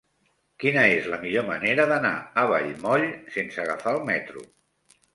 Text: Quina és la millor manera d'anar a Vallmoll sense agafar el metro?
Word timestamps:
Quina 0.63 0.85
és 0.93 1.09
la 1.11 1.19
millor 1.25 1.45
manera 1.51 1.87
d'anar 1.93 2.15
a 2.45 2.49
Vallmoll 2.55 3.09
sense 3.39 3.65
agafar 3.69 3.99
el 3.99 4.05
metro? 4.13 4.51